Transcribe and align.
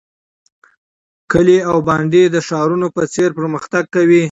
کلي 1.31 1.57
او 1.69 1.77
بانډې 1.87 2.23
د 2.31 2.37
ښارونو 2.47 2.87
په 2.95 3.01
څیر 3.13 3.29
پرمختګ 3.39 3.83
کوي. 3.95 4.19